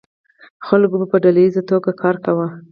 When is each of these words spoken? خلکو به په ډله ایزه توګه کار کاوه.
خلکو 0.67 0.95
به 1.01 1.05
په 1.11 1.17
ډله 1.23 1.39
ایزه 1.45 1.61
توګه 1.69 1.89
کار 2.01 2.15
کاوه. 2.23 2.47